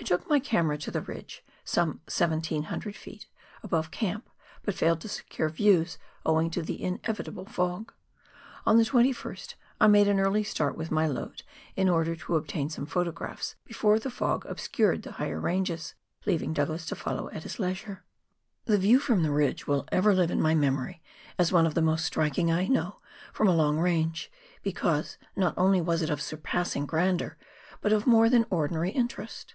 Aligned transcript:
I 0.00 0.04
took 0.04 0.28
my 0.28 0.40
camera 0.40 0.78
to 0.78 0.90
the 0.90 1.00
ridge, 1.02 1.44
some 1.64 2.00
1,700 2.12 2.94
ft. 2.96 3.26
above 3.62 3.92
camp, 3.92 4.28
but 4.64 4.74
failed 4.74 5.00
to 5.02 5.08
secure 5.08 5.48
views 5.48 5.96
owing 6.26 6.50
to 6.50 6.60
the 6.62 6.82
inevitable 6.82 7.44
fog. 7.46 7.92
On 8.66 8.78
the 8.78 8.82
21st 8.82 9.54
I 9.80 9.86
made 9.86 10.08
an 10.08 10.18
early 10.18 10.42
start 10.42 10.76
with 10.76 10.90
my 10.90 11.06
load, 11.06 11.44
in 11.76 11.88
order 11.88 12.16
to 12.16 12.34
obtain 12.34 12.68
some 12.68 12.84
photographs 12.84 13.54
before 13.64 14.00
the 14.00 14.10
fog 14.10 14.44
obscured 14.46 15.02
the 15.04 15.12
higher 15.12 15.38
ranges, 15.38 15.94
leaving 16.26 16.52
Douglas 16.52 16.84
to 16.86 16.96
follow 16.96 17.30
at 17.30 17.44
his 17.44 17.60
leisure. 17.60 18.02
88 18.66 18.66
PIONEER 18.66 18.66
WORK 18.66 18.66
IN 18.66 18.72
THE 18.72 18.74
ALPS 18.74 18.74
OF 18.74 18.74
NEW 18.74 18.74
ZEALAND. 18.74 18.74
The 18.74 18.88
view 18.88 18.98
from 18.98 19.22
the 19.22 19.36
ridge 19.36 19.66
will 19.68 19.88
ever 19.92 20.14
live 20.14 20.30
in 20.32 20.42
my 20.42 20.54
memory 20.56 21.02
as 21.38 21.52
one 21.52 21.66
of 21.66 21.74
the 21.74 21.80
most 21.80 22.04
striking 22.06 22.50
I 22.50 22.66
know 22.66 22.98
from 23.32 23.46
a 23.46 23.54
long 23.54 23.78
range, 23.78 24.32
because, 24.64 25.16
not 25.36 25.54
only 25.56 25.80
was 25.80 26.02
it 26.02 26.10
of 26.10 26.20
surpassing 26.20 26.86
grandeur, 26.86 27.36
but 27.80 27.92
of 27.92 28.08
more 28.08 28.28
than 28.28 28.46
ordinary 28.50 28.90
interest. 28.90 29.54